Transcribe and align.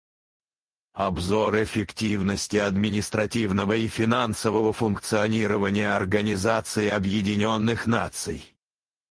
Обзор 0.95 1.61
эффективности 1.63 2.57
административного 2.57 3.73
и 3.73 3.87
финансового 3.87 4.73
функционирования 4.73 5.95
Организации 5.95 6.87
Объединенных 6.89 7.85
Наций. 7.85 8.55